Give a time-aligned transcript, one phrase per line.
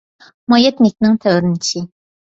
[0.53, 1.89] ماياتنىكنىڭ تەۋرىنىشى